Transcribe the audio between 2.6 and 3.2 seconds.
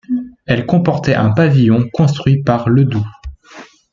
Ledoux.